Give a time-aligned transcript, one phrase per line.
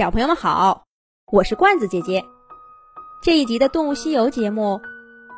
[0.00, 0.84] 小朋友们好，
[1.30, 2.24] 我是罐子姐姐。
[3.22, 4.80] 这一集的《动物西游》节目，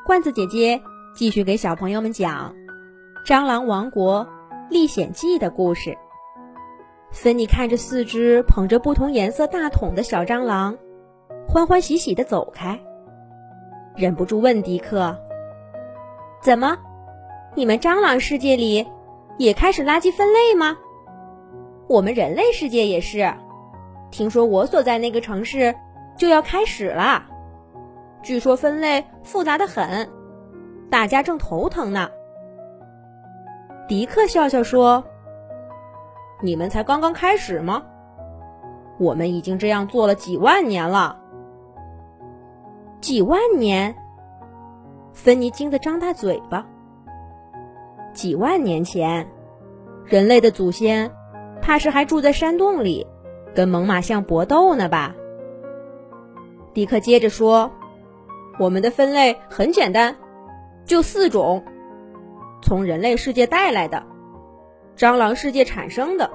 [0.06, 0.80] 罐子姐姐
[1.16, 2.54] 继续给小朋友们讲
[3.26, 4.24] 《蟑螂王国
[4.70, 5.98] 历险记》的故事。
[7.10, 10.78] 芬妮看着四只捧着不同颜色大桶的小蟑螂，
[11.48, 12.78] 欢欢喜喜的走开，
[13.96, 15.18] 忍不住问迪克
[16.40, 16.78] ：“怎么，
[17.56, 18.86] 你们蟑螂世界里
[19.38, 20.78] 也开始垃圾分类吗？
[21.88, 23.34] 我们人类世界也是。”
[24.12, 25.74] 听说我所在那个城市
[26.16, 27.24] 就要开始了，
[28.22, 30.08] 据说分类复杂的很，
[30.90, 32.10] 大家正头疼呢。
[33.88, 35.02] 迪克笑笑说
[36.42, 37.82] ：“你们才刚刚开始吗？
[38.98, 41.18] 我们已经这样做了几万年了。
[43.00, 43.96] 几万年？”
[45.14, 46.66] 芬妮惊得张大嘴巴。
[48.12, 49.26] 几万年前，
[50.04, 51.10] 人类的祖先
[51.62, 53.06] 怕是还住在山洞里。
[53.54, 55.14] 跟猛犸象搏斗呢吧？
[56.74, 57.70] 迪克接着说
[58.58, 60.16] ：“我们的分类很简单，
[60.86, 61.64] 就四种：
[62.62, 64.02] 从人类世界带来的，
[64.96, 66.30] 蟑螂世界产生的，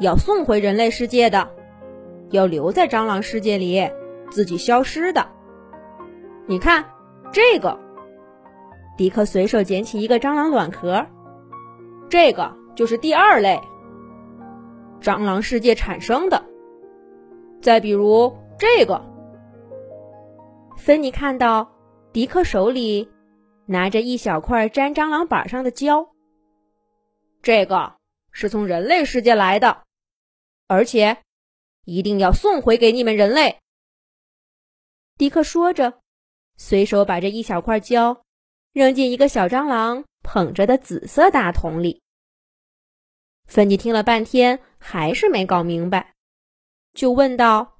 [0.00, 1.50] 要送回人类世界的，
[2.30, 3.90] 要留在蟑螂世界里
[4.30, 5.26] 自己消失的。
[6.46, 6.84] 你看
[7.32, 7.78] 这个。”
[8.96, 11.04] 迪克随手捡起一个蟑螂卵壳，
[12.08, 13.60] 这个就是第二类。
[15.04, 16.42] 蟑螂世界产生的。
[17.60, 19.04] 再比如这个，
[20.78, 21.70] 芬妮看到
[22.10, 23.10] 迪克手里
[23.66, 26.08] 拿着一小块粘蟑螂板上的胶，
[27.42, 27.96] 这个
[28.32, 29.82] 是从人类世界来的，
[30.68, 31.18] 而且
[31.84, 33.58] 一定要送回给你们人类。
[35.18, 36.00] 迪克说着，
[36.56, 38.22] 随手把这一小块胶
[38.72, 42.00] 扔进一个小蟑螂捧着的紫色大桶里。
[43.46, 46.14] 芬妮听了半天，还是没搞明白，
[46.92, 47.78] 就问道：“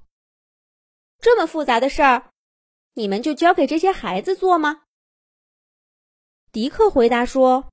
[1.19, 2.29] 这么复杂的事儿，
[2.93, 4.83] 你们就交给这些孩子做吗？”
[6.53, 7.69] 迪克回答说：“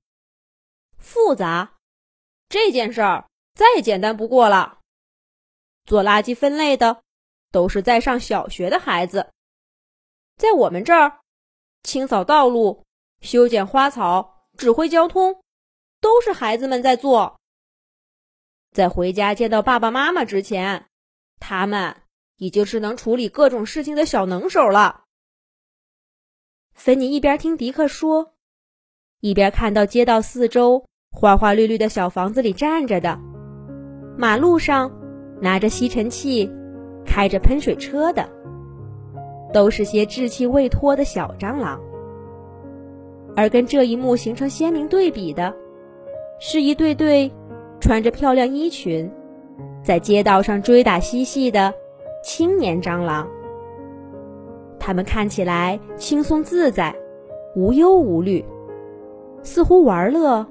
[0.97, 1.77] 复杂，
[2.49, 4.79] 这件事儿再简单不过了。
[5.85, 7.03] 做垃圾分类的
[7.51, 9.31] 都是在上小学的孩子，
[10.37, 11.21] 在我们这儿，
[11.83, 12.83] 清扫道路、
[13.21, 15.43] 修剪花草、指挥交通，
[16.01, 17.39] 都是孩子们在做。”
[18.73, 20.85] 在回家见到爸爸妈妈之前，
[21.39, 21.95] 他们
[22.37, 25.01] 已经是能处理各种事情的小能手了。
[26.73, 28.33] 芬妮一边听迪克说，
[29.19, 33.19] 一边看到街道四周花花绿绿的小房子里站着的，
[34.17, 34.91] 马路上
[35.39, 36.51] 拿着吸尘器、
[37.05, 38.27] 开着喷水车的，
[39.53, 41.79] 都是些稚气未脱的小蟑螂。
[43.35, 45.55] 而跟这一幕形成鲜明对比的，
[46.39, 47.31] 是一对对。
[47.83, 49.11] 穿着漂亮衣裙，
[49.83, 51.73] 在街道上追打嬉戏的
[52.23, 53.27] 青年蟑螂，
[54.79, 56.95] 他们看起来轻松自在、
[57.57, 58.45] 无忧无虑，
[59.41, 60.47] 似乎玩乐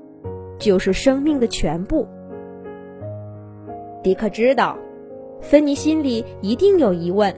[0.58, 2.06] 就是生命的全部。
[4.02, 4.76] 迪克知道，
[5.40, 7.34] 芬妮心里一定有疑问，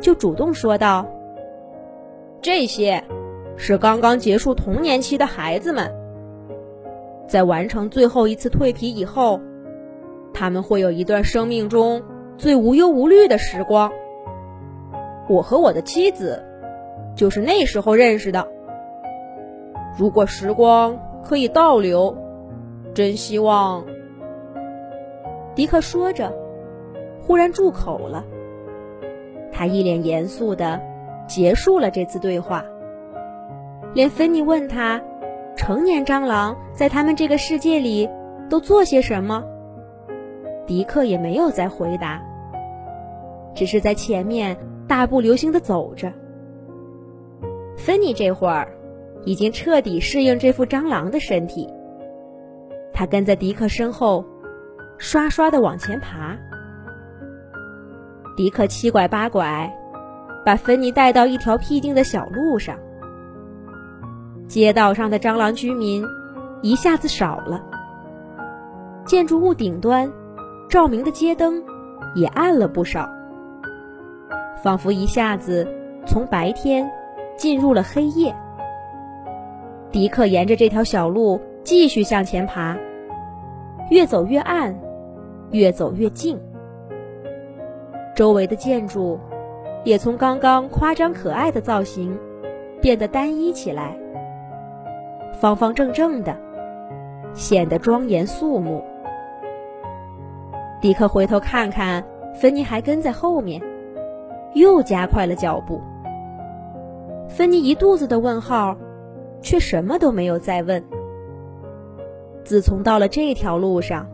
[0.00, 1.06] 就主动说道
[2.42, 3.04] ：“这些
[3.56, 5.88] 是刚刚结束童年期的孩子们。”
[7.26, 9.40] 在完成最后一次蜕皮以后，
[10.32, 12.02] 他们会有一段生命中
[12.36, 13.90] 最无忧无虑的时光。
[15.28, 16.44] 我和我的妻子
[17.16, 18.46] 就是那时候认识的。
[19.96, 22.16] 如果时光可以倒流，
[22.92, 23.84] 真希望……
[25.54, 26.32] 迪克说着，
[27.22, 28.24] 忽然住口了。
[29.50, 30.80] 他一脸严肃的
[31.26, 32.64] 结束了这次对话，
[33.94, 35.00] 连芬妮问他。
[35.56, 38.08] 成年蟑螂在他们这个世界里
[38.50, 39.42] 都做些什么？
[40.66, 42.22] 迪克也没有再回答，
[43.54, 44.56] 只是在前面
[44.88, 46.12] 大步流星地走着。
[47.76, 48.68] 芬妮这会儿
[49.24, 51.68] 已经彻底适应这副蟑螂的身体，
[52.92, 54.24] 他跟在迪克身后，
[54.98, 56.36] 刷刷地往前爬。
[58.36, 59.72] 迪克七拐八拐，
[60.44, 62.76] 把芬妮带到一条僻静的小路上。
[64.46, 66.04] 街道上的蟑螂居民
[66.62, 67.62] 一下子少了，
[69.04, 70.12] 建筑物顶端
[70.68, 71.62] 照明的街灯
[72.14, 73.08] 也暗了不少，
[74.62, 75.66] 仿佛一下子
[76.06, 76.88] 从白天
[77.36, 78.34] 进入了黑夜。
[79.90, 82.76] 迪克沿着这条小路继续向前爬，
[83.90, 84.78] 越走越暗，
[85.50, 86.38] 越走越静，
[88.14, 89.18] 周围的建筑
[89.84, 92.16] 也从刚刚夸张可爱的造型
[92.80, 93.96] 变得单一起来。
[95.40, 96.36] 方方正正的，
[97.34, 98.82] 显得庄严肃穆。
[100.80, 102.04] 迪克回头看看
[102.34, 103.60] 芬妮还跟在后面，
[104.54, 105.80] 又加快了脚步。
[107.28, 108.76] 芬妮一肚子的问号，
[109.40, 110.82] 却什么都没有再问。
[112.44, 114.06] 自从到了这条路上，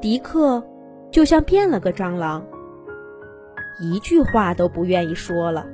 [0.00, 0.62] 迪克
[1.10, 2.44] 就像变了个蟑螂，
[3.80, 5.66] 一句话都不愿意说了。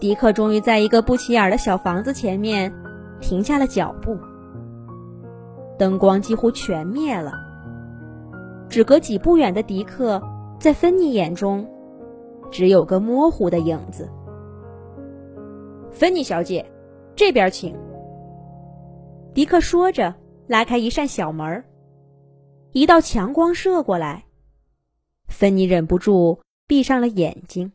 [0.00, 2.72] 迪克终于在一个不起眼的小房子前面
[3.20, 4.16] 停下了脚步，
[5.76, 7.32] 灯光几乎全灭了，
[8.68, 10.22] 只隔几步远的迪克
[10.60, 11.68] 在芬妮眼中
[12.50, 14.08] 只有个模糊的影子。
[15.90, 16.64] 芬妮小姐，
[17.16, 17.74] 这边请。
[19.34, 20.14] 迪克说着，
[20.46, 21.64] 拉开一扇小门
[22.70, 24.24] 一道强光射过来，
[25.26, 27.72] 芬妮忍不住闭上了眼睛。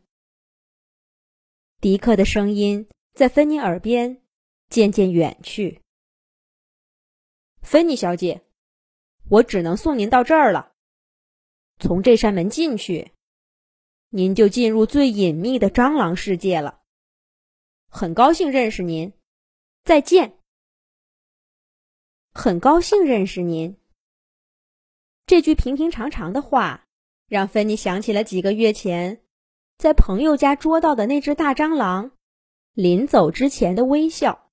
[1.84, 4.22] 迪克的声音在芬妮耳边
[4.70, 5.82] 渐渐远去。
[7.60, 8.42] 芬妮小姐，
[9.28, 10.72] 我只能送您到这儿了。
[11.78, 13.12] 从这扇门进去，
[14.08, 16.80] 您就进入最隐秘的蟑螂世界了。
[17.86, 19.12] 很高兴认识您，
[19.84, 20.38] 再见。
[22.32, 23.76] 很高兴认识您。
[25.26, 26.86] 这句平平常常的话，
[27.28, 29.20] 让芬妮想起了几个月前。
[29.76, 32.12] 在朋友家捉到的那只大蟑螂，
[32.72, 34.50] 临走之前的微笑。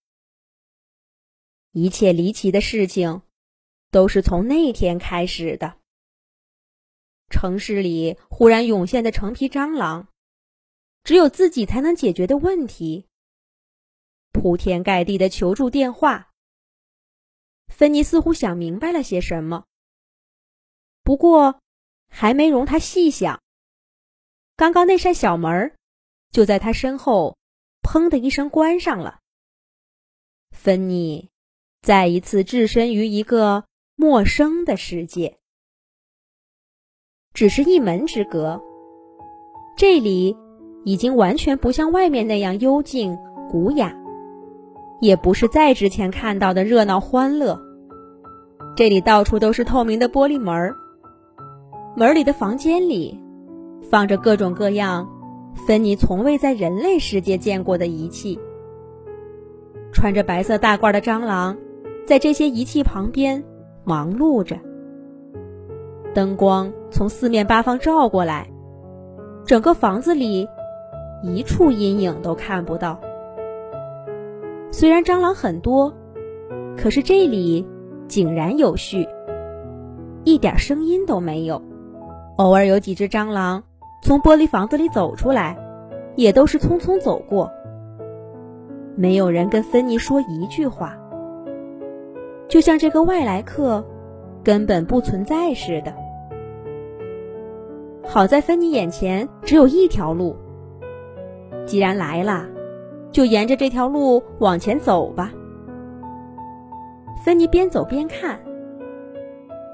[1.72, 3.22] 一切离奇的事情，
[3.92, 5.78] 都是从那天开始的。
[7.30, 10.10] 城市里忽然涌现的成批蟑螂，
[11.04, 13.08] 只有自己才能解决的问题。
[14.34, 16.30] 铺天盖地的求助电话。
[17.70, 19.66] 芬妮似乎想明白了些什么，
[21.04, 21.62] 不过
[22.10, 23.41] 还没容他细想。
[24.62, 25.72] 刚刚那扇小门
[26.32, 27.36] 就在他身后，
[27.82, 29.18] 砰的一声关上了。
[30.52, 31.32] 芬妮
[31.82, 33.64] 再一次置身于一个
[33.96, 35.40] 陌生的世界，
[37.34, 38.62] 只是一门之隔。
[39.76, 40.38] 这里
[40.86, 43.18] 已经完全不像外面那样幽静
[43.50, 43.92] 古雅，
[45.02, 47.60] 也不是再之前看到的热闹欢乐。
[48.78, 50.76] 这里到处都是透明的玻璃门儿
[51.98, 53.20] 门里的房间里。
[53.90, 55.10] 放着各种各样
[55.68, 58.40] 芬妮从未在人类世界见过的仪器，
[59.92, 61.58] 穿着白色大褂的蟑螂
[62.06, 63.44] 在这些仪器旁边
[63.84, 64.58] 忙碌着。
[66.14, 68.50] 灯光从四面八方照过来，
[69.46, 70.48] 整个房子里
[71.24, 73.00] 一处阴影都看不到。
[74.72, 75.94] 虽然蟑螂很多，
[76.78, 77.66] 可是这里
[78.08, 79.08] 井然有序，
[80.24, 81.62] 一点声音都没有。
[82.38, 83.62] 偶尔有几只蟑螂。
[84.02, 85.56] 从玻璃房子里走出来，
[86.16, 87.52] 也都是匆匆走过。
[88.96, 90.98] 没有人跟芬妮说一句话，
[92.48, 93.86] 就像这个外来客
[94.44, 95.94] 根本不存在似的。
[98.04, 100.36] 好在芬妮眼前只有一条路，
[101.66, 102.48] 既然来了，
[103.12, 105.32] 就沿着这条路往前走吧。
[107.24, 108.40] 芬妮边走边看，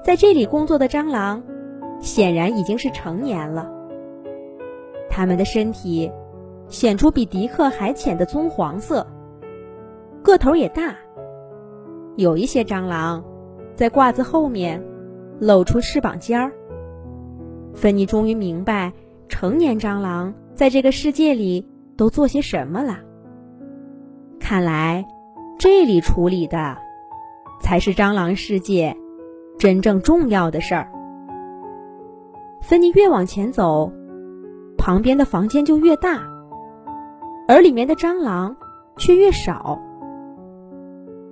[0.04, 1.42] 在这里工作的蟑螂
[1.98, 3.77] 显然已经是成年了。
[5.18, 6.08] 他们的身体
[6.68, 9.04] 显出比迪克还浅的棕黄色，
[10.22, 10.94] 个头也大。
[12.14, 13.24] 有一些蟑螂
[13.74, 14.80] 在褂子后面
[15.40, 16.52] 露出翅膀尖儿。
[17.74, 18.92] 芬妮终于明白
[19.28, 23.00] 成年蟑螂在这个世界里都做些什么了。
[24.38, 25.04] 看来
[25.58, 26.78] 这里处理的
[27.60, 28.96] 才是蟑螂世界
[29.58, 30.88] 真正重要的事儿。
[32.62, 33.92] 芬妮越往前走。
[34.88, 36.18] 旁边的房间就越大，
[37.46, 38.56] 而里面的蟑螂
[38.96, 39.78] 却越少。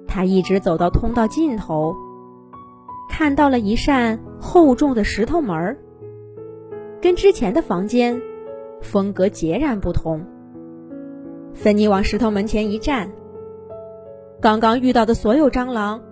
[0.07, 1.97] 他一直走到通道尽头，
[3.09, 5.79] 看到了一扇厚重的石头门儿，
[7.01, 8.21] 跟之前的房间
[8.83, 10.23] 风格截然不同。
[11.55, 13.11] 芬妮往石头门前一站，
[14.39, 16.03] 刚刚遇到的所有蟑螂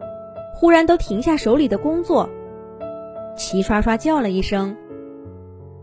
[0.55, 2.27] 忽然都停下手里的工作，
[3.37, 4.75] 齐刷刷叫了一声：“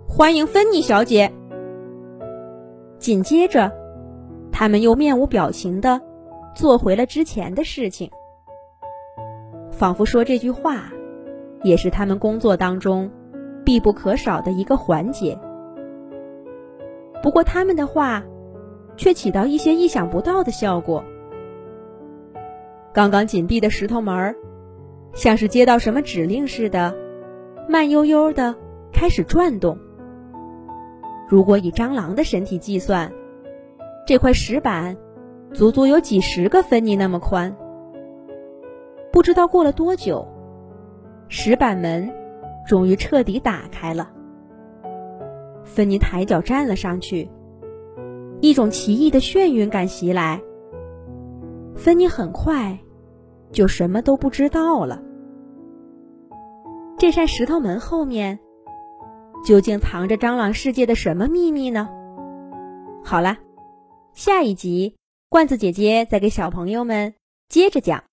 [0.09, 1.31] 欢迎芬妮小姐。”
[3.01, 3.71] 紧接着，
[4.51, 5.99] 他们又面无表情的
[6.53, 8.11] 做回了之前的事情，
[9.71, 10.83] 仿佛说这句话
[11.63, 13.09] 也是他们工作当中
[13.65, 15.35] 必不可少的一个环节。
[17.23, 18.23] 不过，他们的话
[18.95, 21.03] 却起到一些意想不到的效果。
[22.93, 24.35] 刚刚紧闭的石头门
[25.15, 26.95] 像是接到什么指令似的，
[27.67, 28.55] 慢悠悠的
[28.93, 29.75] 开始转动。
[31.31, 33.09] 如果以蟑螂的身体计算，
[34.05, 34.97] 这块石板
[35.53, 37.55] 足足有几十个芬尼那么宽。
[39.13, 40.27] 不知道过了多久，
[41.29, 42.11] 石板门
[42.67, 44.11] 终于彻底打开了。
[45.63, 47.29] 芬妮抬脚站了上去，
[48.41, 50.41] 一种奇异的眩晕感袭来。
[51.77, 52.77] 芬妮很快
[53.53, 55.01] 就什么都不知道了。
[56.97, 58.37] 这扇石头门后面
[59.43, 61.89] 究竟藏着蟑螂世界的什么秘密呢？
[63.03, 63.39] 好了，
[64.13, 64.95] 下一集
[65.29, 67.15] 罐子姐姐再给小朋友们
[67.47, 68.03] 接着讲。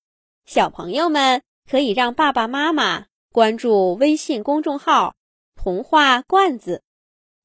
[0.47, 5.15] 小朋友们可以让爸爸妈妈关注微信公众号
[5.55, 6.83] “童话罐子”，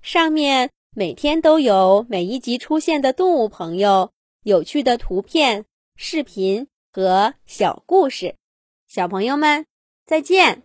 [0.01, 4.11] 上面每天都有每一集出现的动物朋友、
[4.43, 5.65] 有趣的图片、
[5.97, 8.35] 视频和小故事。
[8.87, 9.65] 小朋友们，
[10.05, 10.61] 再见。